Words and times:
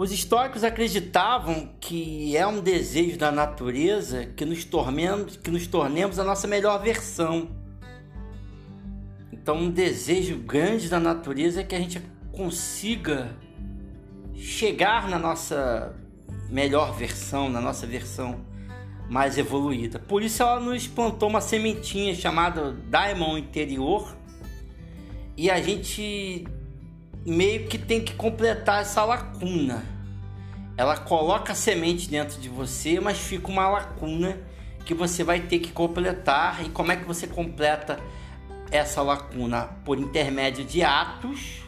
Os 0.00 0.10
históricos 0.12 0.64
acreditavam 0.64 1.74
que 1.78 2.34
é 2.34 2.46
um 2.46 2.62
desejo 2.62 3.18
da 3.18 3.30
natureza 3.30 4.24
que 4.24 4.46
nos 4.46 4.64
tornemos, 4.64 5.36
que 5.36 5.50
nos 5.50 5.66
tornemos 5.66 6.18
a 6.18 6.24
nossa 6.24 6.48
melhor 6.48 6.82
versão. 6.82 7.50
Então, 9.30 9.58
um 9.58 9.70
desejo 9.70 10.38
grande 10.38 10.88
da 10.88 10.98
natureza 10.98 11.60
é 11.60 11.64
que 11.64 11.74
a 11.74 11.78
gente 11.78 12.00
consiga 12.32 13.36
chegar 14.34 15.06
na 15.06 15.18
nossa 15.18 15.94
melhor 16.48 16.96
versão, 16.96 17.50
na 17.50 17.60
nossa 17.60 17.86
versão 17.86 18.40
mais 19.06 19.36
evoluída. 19.36 19.98
Por 19.98 20.22
isso 20.22 20.42
ela 20.42 20.58
nos 20.58 20.86
plantou 20.86 21.28
uma 21.28 21.42
sementinha 21.42 22.14
chamada 22.14 22.72
Daimon 22.72 23.36
Interior 23.36 24.16
e 25.36 25.50
a 25.50 25.60
gente 25.60 26.46
meio 27.24 27.66
que 27.66 27.78
tem 27.78 28.00
que 28.00 28.14
completar 28.14 28.82
essa 28.82 29.04
lacuna. 29.04 29.84
Ela 30.76 30.96
coloca 30.96 31.52
a 31.52 31.54
semente 31.54 32.08
dentro 32.08 32.40
de 32.40 32.48
você, 32.48 33.00
mas 33.00 33.18
fica 33.18 33.48
uma 33.48 33.68
lacuna 33.68 34.38
que 34.84 34.94
você 34.94 35.22
vai 35.22 35.40
ter 35.40 35.58
que 35.58 35.72
completar. 35.72 36.64
E 36.64 36.70
como 36.70 36.92
é 36.92 36.96
que 36.96 37.04
você 37.04 37.26
completa 37.26 37.98
essa 38.70 39.02
lacuna? 39.02 39.64
Por 39.84 39.98
intermédio 39.98 40.64
de 40.64 40.82
atos 40.82 41.60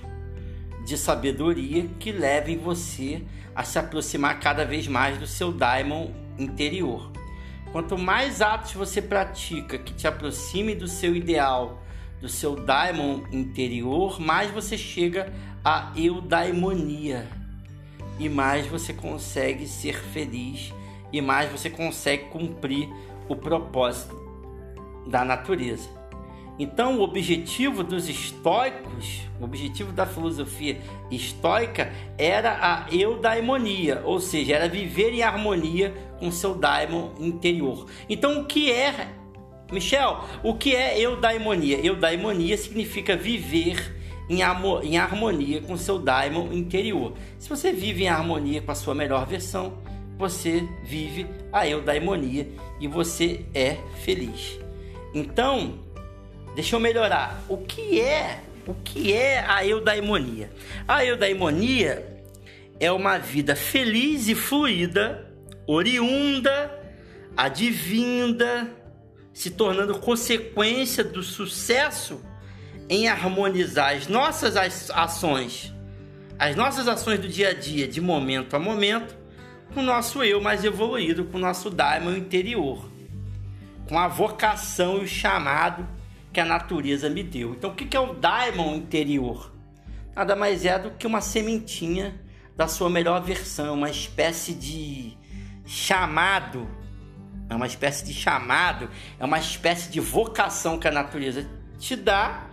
de 0.84 0.96
sabedoria 0.96 1.86
que 2.00 2.10
levem 2.10 2.58
você 2.58 3.22
a 3.54 3.62
se 3.64 3.78
aproximar 3.78 4.40
cada 4.40 4.64
vez 4.64 4.88
mais 4.88 5.18
do 5.18 5.26
seu 5.26 5.52
daimon 5.52 6.10
interior. 6.38 7.12
Quanto 7.70 7.96
mais 7.96 8.40
atos 8.40 8.72
você 8.72 9.00
pratica 9.00 9.78
que 9.78 9.94
te 9.94 10.06
aproxime 10.06 10.74
do 10.74 10.88
seu 10.88 11.14
ideal, 11.14 11.82
do 12.22 12.28
seu 12.28 12.54
daimon 12.54 13.22
interior, 13.32 14.20
mais 14.20 14.48
você 14.52 14.78
chega 14.78 15.32
à 15.64 15.92
eudaimonia 15.96 17.28
e 18.16 18.28
mais 18.28 18.64
você 18.68 18.94
consegue 18.94 19.66
ser 19.66 19.98
feliz 19.98 20.72
e 21.12 21.20
mais 21.20 21.50
você 21.50 21.68
consegue 21.68 22.26
cumprir 22.26 22.88
o 23.28 23.34
propósito 23.34 24.16
da 25.08 25.24
natureza. 25.24 25.90
Então, 26.58 26.98
o 26.98 27.02
objetivo 27.02 27.82
dos 27.82 28.08
estoicos, 28.08 29.22
o 29.40 29.44
objetivo 29.44 29.90
da 29.90 30.06
filosofia 30.06 30.80
estoica 31.10 31.92
era 32.16 32.58
a 32.60 32.94
eudaimonia, 32.94 34.02
ou 34.04 34.20
seja, 34.20 34.54
era 34.54 34.68
viver 34.68 35.12
em 35.12 35.22
harmonia 35.22 35.92
com 36.20 36.30
seu 36.30 36.54
daimon 36.54 37.14
interior. 37.18 37.86
Então, 38.08 38.40
o 38.40 38.44
que 38.44 38.70
é, 38.70 39.08
Michel, 39.72 40.24
o 40.42 40.54
que 40.54 40.76
é 40.76 41.00
eudaimonia? 41.00 41.84
Eudaimonia 41.84 42.56
significa 42.56 43.16
viver 43.16 43.96
em, 44.28 44.40
em 44.82 44.98
harmonia 44.98 45.60
com 45.62 45.76
seu 45.76 45.98
daimon 45.98 46.52
interior. 46.52 47.14
Se 47.38 47.48
você 47.48 47.72
vive 47.72 48.04
em 48.04 48.08
harmonia 48.08 48.62
com 48.62 48.70
a 48.70 48.74
sua 48.74 48.94
melhor 48.94 49.26
versão, 49.26 49.78
você 50.16 50.62
vive 50.84 51.26
a 51.52 51.66
eudaimonia 51.66 52.46
e 52.78 52.86
você 52.86 53.44
é 53.54 53.78
feliz. 54.04 54.60
Então, 55.14 55.80
Deixa 56.54 56.76
eu 56.76 56.80
melhorar. 56.80 57.42
O 57.48 57.56
que 57.58 58.00
é? 58.00 58.40
O 58.66 58.74
que 58.74 59.12
é 59.12 59.44
a 59.46 59.66
eudaimonia? 59.66 60.50
A 60.86 61.04
eudaimonia 61.04 62.22
é 62.78 62.92
uma 62.92 63.18
vida 63.18 63.56
feliz 63.56 64.28
e 64.28 64.34
fluida, 64.34 65.26
oriunda, 65.66 66.70
advinda, 67.36 68.70
se 69.32 69.50
tornando 69.50 69.98
consequência 69.98 71.02
do 71.02 71.22
sucesso 71.22 72.20
em 72.88 73.08
harmonizar 73.08 73.94
as 73.94 74.06
nossas 74.06 74.56
ações, 74.90 75.72
as 76.38 76.56
nossas 76.56 76.88
ações 76.88 77.18
do 77.18 77.28
dia 77.28 77.50
a 77.50 77.54
dia, 77.54 77.88
de 77.88 78.00
momento 78.00 78.54
a 78.54 78.58
momento, 78.58 79.16
com 79.72 79.80
o 79.80 79.82
nosso 79.84 80.22
eu 80.22 80.40
mais 80.40 80.64
evoluído, 80.64 81.24
com 81.24 81.38
o 81.38 81.40
nosso 81.40 81.70
daimon 81.70 82.16
interior, 82.16 82.90
com 83.88 83.98
a 83.98 84.08
vocação 84.08 84.98
e 84.98 85.04
o 85.04 85.08
chamado 85.08 85.88
que 86.32 86.40
a 86.40 86.44
natureza 86.44 87.10
me 87.10 87.22
deu. 87.22 87.52
Então, 87.52 87.70
o 87.70 87.74
que 87.74 87.96
é 87.96 88.00
o 88.00 88.14
Daimon 88.14 88.76
interior? 88.76 89.52
Nada 90.16 90.34
mais 90.34 90.64
é 90.64 90.78
do 90.78 90.90
que 90.92 91.06
uma 91.06 91.20
sementinha 91.20 92.18
da 92.56 92.66
sua 92.66 92.88
melhor 92.88 93.22
versão, 93.22 93.74
uma 93.74 93.90
espécie 93.90 94.54
de 94.54 95.16
chamado, 95.66 96.66
é 97.48 97.54
uma 97.54 97.66
espécie 97.66 98.04
de 98.04 98.14
chamado, 98.14 98.88
é 99.18 99.24
uma 99.24 99.38
espécie 99.38 99.90
de 99.90 100.00
vocação 100.00 100.78
que 100.78 100.88
a 100.88 100.90
natureza 100.90 101.48
te 101.78 101.96
dá 101.96 102.46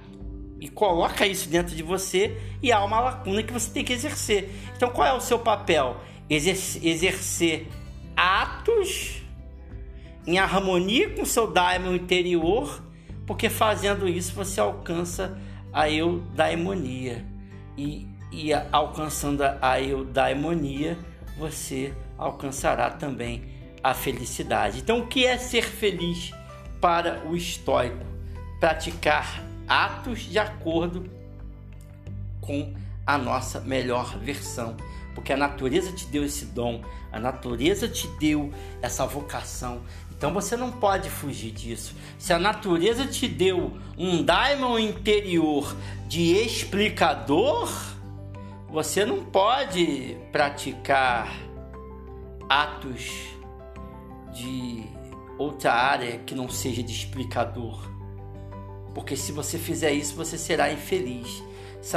e 0.59 0.67
coloca 0.67 1.25
isso 1.25 1.47
dentro 1.49 1.75
de 1.75 1.83
você 1.83 2.37
e 2.61 2.71
há 2.71 2.83
uma 2.83 2.99
lacuna 2.99 3.41
que 3.41 3.53
você 3.53 3.71
tem 3.71 3.83
que 3.83 3.93
exercer. 3.93 4.49
Então, 4.75 4.89
qual 4.89 5.07
é 5.07 5.13
o 5.13 5.21
seu 5.21 5.39
papel? 5.39 5.97
Exercer, 6.29 7.67
atos 8.15 9.21
em 10.27 10.37
harmonia 10.37 11.09
com 11.15 11.25
seu 11.25 11.47
daimon 11.47 11.95
interior 11.95 12.83
porque 13.25 13.49
fazendo 13.49 14.07
isso 14.07 14.33
você 14.33 14.59
alcança 14.59 15.39
a 15.71 15.89
eudaimonia 15.89 17.25
e, 17.77 18.07
e 18.31 18.51
alcançando 18.71 19.43
a 19.61 19.81
eudaimonia 19.81 20.97
você 21.37 21.93
alcançará 22.17 22.89
também 22.89 23.58
a 23.83 23.93
felicidade. 23.93 24.79
Então, 24.79 24.99
o 24.99 25.07
que 25.07 25.25
é 25.25 25.37
ser 25.37 25.63
feliz 25.63 26.31
para 26.81 27.25
o 27.27 27.35
estoico? 27.35 28.05
Praticar 28.59 29.43
atos 29.67 30.21
de 30.21 30.39
acordo 30.39 31.09
com 32.41 32.73
a 33.05 33.17
nossa 33.17 33.59
melhor 33.59 34.17
versão, 34.19 34.75
porque 35.15 35.33
a 35.33 35.37
natureza 35.37 35.91
te 35.91 36.05
deu 36.07 36.23
esse 36.23 36.45
dom, 36.45 36.83
a 37.11 37.19
natureza 37.19 37.87
te 37.87 38.07
deu 38.19 38.53
essa 38.81 39.05
vocação, 39.05 39.81
então 40.19 40.33
você 40.33 40.57
não 40.57 40.69
pode 40.69 41.09
fugir 41.09 41.51
disso. 41.51 41.95
Se 42.17 42.33
a 42.33 42.37
natureza 42.37 43.07
te 43.07 43.27
deu 43.27 43.77
um 43.97 44.21
daimon 44.21 44.77
interior 44.77 45.73
de 46.07 46.35
explicador, 46.35 47.71
você 48.67 49.05
não 49.05 49.23
pode 49.23 50.17
praticar 50.31 51.33
atos 52.49 53.29
de 54.33 54.83
outra 55.37 55.73
área 55.73 56.17
que 56.19 56.35
não 56.35 56.49
seja 56.49 56.83
de 56.83 56.91
explicador. 56.91 57.89
Porque 58.93 59.15
se 59.15 59.31
você 59.31 59.57
fizer 59.57 59.91
isso, 59.91 60.15
você 60.15 60.37
será 60.37 60.71
infeliz. 60.71 61.43
Se 61.81 61.95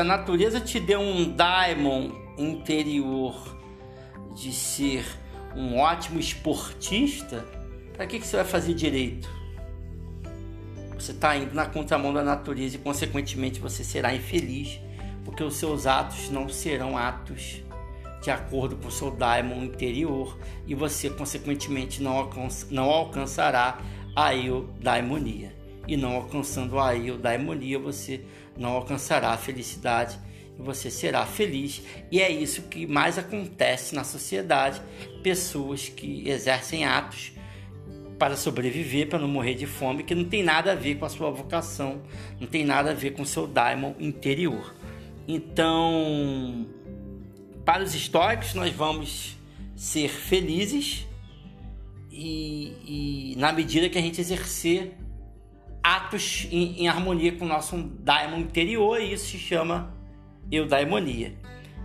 a, 0.00 0.04
natureza 0.04 0.60
te 0.60 0.80
deu 0.80 1.00
um 1.00 1.30
daimon 1.30 2.10
interior 2.38 3.56
de 4.34 4.52
ser 4.52 5.04
um 5.54 5.78
ótimo 5.78 6.18
esportista, 6.18 7.44
para 7.92 8.06
que, 8.06 8.18
que 8.18 8.26
você 8.26 8.36
vai 8.36 8.46
fazer 8.46 8.74
direito? 8.74 9.28
Você 10.94 11.12
está 11.12 11.36
indo 11.36 11.54
na 11.54 11.66
contramão 11.66 12.12
da 12.12 12.24
natureza 12.24 12.76
e, 12.76 12.78
consequentemente, 12.78 13.60
você 13.60 13.84
será 13.84 14.14
infeliz, 14.14 14.80
porque 15.24 15.44
os 15.44 15.56
seus 15.56 15.86
atos 15.86 16.30
não 16.30 16.48
serão 16.48 16.96
atos 16.96 17.62
de 18.20 18.30
acordo 18.30 18.76
com 18.76 18.90
seu 18.90 19.10
daimon 19.10 19.64
interior 19.64 20.36
e 20.66 20.74
você, 20.74 21.08
consequentemente, 21.08 22.02
não, 22.02 22.12
alcança, 22.12 22.66
não 22.70 22.84
alcançará 22.84 23.78
a 24.14 24.34
eudaimonia. 24.34 25.56
E 25.86 25.96
não 25.96 26.16
alcançando 26.16 26.78
a 26.78 26.94
eudaimonia, 26.94 27.78
você 27.78 28.22
não 28.56 28.70
alcançará 28.70 29.30
a 29.30 29.38
felicidade 29.38 30.18
e 30.58 30.62
você 30.62 30.90
será 30.90 31.24
feliz. 31.24 31.82
E 32.10 32.20
é 32.20 32.30
isso 32.30 32.62
que 32.62 32.86
mais 32.86 33.16
acontece 33.18 33.94
na 33.94 34.04
sociedade: 34.04 34.82
pessoas 35.22 35.88
que 35.88 36.28
exercem 36.28 36.84
atos 36.84 37.32
para 38.18 38.36
sobreviver, 38.36 39.08
para 39.08 39.20
não 39.20 39.28
morrer 39.28 39.54
de 39.54 39.66
fome, 39.66 40.02
que 40.02 40.14
não 40.14 40.24
tem 40.24 40.42
nada 40.42 40.72
a 40.72 40.74
ver 40.74 40.96
com 40.96 41.04
a 41.04 41.08
sua 41.08 41.30
vocação, 41.30 42.02
não 42.40 42.48
tem 42.48 42.64
nada 42.64 42.90
a 42.90 42.94
ver 42.94 43.12
com 43.12 43.22
o 43.22 43.26
seu 43.26 43.46
daimon 43.46 43.94
interior. 43.98 44.74
Então, 45.26 46.66
para 47.68 47.84
os 47.84 47.94
estoicos, 47.94 48.54
nós 48.54 48.72
vamos 48.72 49.36
ser 49.76 50.08
felizes 50.08 51.06
e, 52.10 53.34
e 53.34 53.34
na 53.36 53.52
medida 53.52 53.90
que 53.90 53.98
a 53.98 54.00
gente 54.00 54.18
exercer 54.18 54.96
atos 55.82 56.48
em, 56.50 56.80
em 56.80 56.88
harmonia 56.88 57.32
com 57.32 57.44
o 57.44 57.48
nosso 57.48 57.76
daimon 57.76 58.38
interior, 58.38 58.98
e 58.98 59.12
isso 59.12 59.26
se 59.26 59.38
chama 59.38 59.94
eudaimonia. 60.50 61.36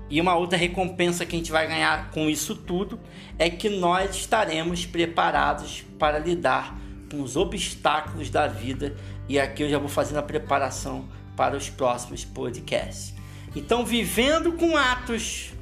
E 0.09 0.21
uma 0.21 0.37
outra 0.37 0.57
recompensa 0.57 1.25
que 1.25 1.35
a 1.35 1.39
gente 1.39 1.51
vai 1.51 1.67
ganhar 1.67 2.11
com 2.11 2.29
isso 2.29 2.55
tudo 2.55 2.97
é 3.37 3.49
que 3.49 3.67
nós 3.67 4.15
estaremos 4.15 4.85
preparados 4.85 5.83
para 5.99 6.17
lidar 6.17 6.79
com 7.11 7.21
os 7.21 7.35
obstáculos 7.35 8.29
da 8.29 8.47
vida. 8.47 8.95
E 9.27 9.37
aqui 9.37 9.63
eu 9.63 9.69
já 9.69 9.79
vou 9.79 9.89
fazendo 9.89 10.19
a 10.19 10.23
preparação 10.23 11.09
para 11.35 11.57
os 11.57 11.69
próximos 11.69 12.23
podcasts. 12.23 13.13
Então, 13.53 13.85
vivendo 13.85 14.53
com 14.53 14.77
atos 14.77 15.52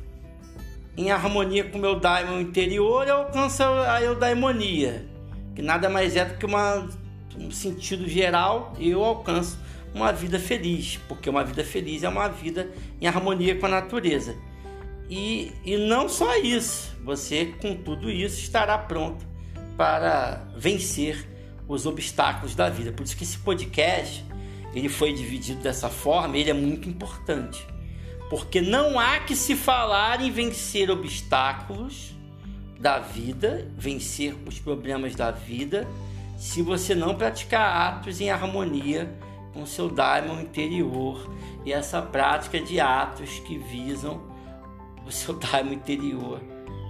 em 0.97 1.11
harmonia 1.11 1.63
com 1.63 1.77
o 1.77 1.81
meu 1.81 1.99
daimon 1.99 2.39
interior, 2.39 3.07
eu 3.07 3.17
alcanço 3.17 3.63
a 3.63 4.01
eudaimonia, 4.01 5.07
que 5.55 5.61
nada 5.61 5.89
mais 5.89 6.15
é 6.15 6.25
do 6.25 6.37
que 6.37 6.45
uma, 6.45 6.87
um 7.37 7.51
sentido 7.51 8.07
geral, 8.07 8.73
eu 8.79 9.03
alcanço 9.03 9.59
uma 9.93 10.11
vida 10.11 10.39
feliz, 10.39 10.99
porque 11.07 11.29
uma 11.29 11.43
vida 11.43 11.63
feliz 11.63 12.03
é 12.03 12.09
uma 12.09 12.27
vida 12.27 12.71
em 12.99 13.07
harmonia 13.07 13.55
com 13.55 13.65
a 13.65 13.69
natureza. 13.69 14.35
E, 15.09 15.51
e 15.65 15.75
não 15.75 16.07
só 16.07 16.37
isso, 16.37 16.95
você 17.03 17.53
com 17.61 17.75
tudo 17.75 18.09
isso 18.09 18.39
estará 18.39 18.77
pronto 18.77 19.25
para 19.75 20.47
vencer 20.55 21.27
os 21.67 21.85
obstáculos 21.85 22.55
da 22.55 22.69
vida. 22.69 22.91
Por 22.91 23.03
isso 23.03 23.17
que 23.17 23.23
esse 23.23 23.37
podcast 23.37 24.23
ele 24.73 24.87
foi 24.87 25.13
dividido 25.13 25.61
dessa 25.61 25.89
forma, 25.89 26.37
ele 26.37 26.49
é 26.49 26.53
muito 26.53 26.87
importante. 26.87 27.65
Porque 28.31 28.61
não 28.61 28.97
há 28.97 29.19
que 29.19 29.35
se 29.35 29.57
falar 29.57 30.21
em 30.21 30.31
vencer 30.31 30.89
obstáculos 30.89 32.15
da 32.79 32.97
vida, 32.97 33.69
vencer 33.77 34.33
os 34.47 34.57
problemas 34.57 35.15
da 35.15 35.31
vida, 35.31 35.85
se 36.37 36.61
você 36.61 36.95
não 36.95 37.13
praticar 37.13 37.89
atos 37.89 38.21
em 38.21 38.29
harmonia 38.29 39.13
com 39.53 39.65
seu 39.65 39.89
daimon 39.89 40.39
interior 40.39 41.29
e 41.65 41.73
essa 41.73 42.01
prática 42.01 42.61
de 42.61 42.79
atos 42.79 43.39
que 43.39 43.57
visam 43.57 44.21
o 45.05 45.11
seu 45.11 45.33
daimon 45.35 45.73
interior. 45.73 46.41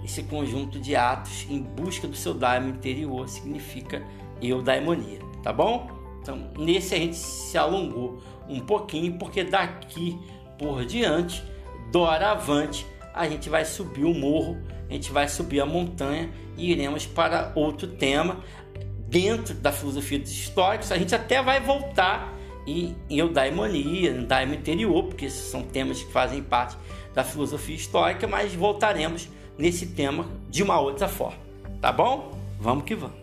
Esse 0.04 0.22
conjunto 0.22 0.78
de 0.78 0.94
atos 0.94 1.44
em 1.50 1.60
busca 1.60 2.06
do 2.06 2.14
seu 2.14 2.34
daimon 2.34 2.68
interior 2.68 3.28
significa 3.28 4.00
eudaimonia, 4.40 5.18
tá 5.42 5.52
bom? 5.52 5.90
Então, 6.20 6.52
nesse 6.56 6.94
a 6.94 6.98
gente 6.98 7.16
se 7.16 7.58
alongou 7.58 8.22
um 8.48 8.60
pouquinho, 8.60 9.18
porque 9.18 9.42
daqui 9.42 10.16
por 10.58 10.84
diante, 10.84 11.42
doravante, 11.90 12.86
a 13.14 13.28
gente 13.28 13.48
vai 13.48 13.64
subir 13.64 14.04
o 14.04 14.14
morro, 14.14 14.58
a 14.88 14.92
gente 14.92 15.12
vai 15.12 15.28
subir 15.28 15.60
a 15.60 15.66
montanha 15.66 16.30
e 16.56 16.70
iremos 16.70 17.06
para 17.06 17.52
outro 17.54 17.86
tema 17.86 18.40
dentro 19.08 19.54
da 19.54 19.70
filosofia 19.70 20.18
dos 20.18 20.30
históricos. 20.30 20.90
A 20.90 20.98
gente 20.98 21.14
até 21.14 21.42
vai 21.42 21.60
voltar 21.60 22.32
em, 22.66 22.96
em 23.08 23.18
eudaimonia, 23.18 24.10
em 24.10 24.24
daimo 24.24 24.54
interior, 24.54 25.04
porque 25.04 25.26
esses 25.26 25.50
são 25.50 25.62
temas 25.62 26.02
que 26.02 26.12
fazem 26.12 26.42
parte 26.42 26.76
da 27.14 27.22
filosofia 27.22 27.76
histórica, 27.76 28.26
mas 28.26 28.54
voltaremos 28.54 29.28
nesse 29.58 29.86
tema 29.86 30.26
de 30.48 30.62
uma 30.62 30.80
outra 30.80 31.08
forma. 31.08 31.38
Tá 31.80 31.92
bom? 31.92 32.38
Vamos 32.58 32.84
que 32.84 32.94
vamos. 32.94 33.21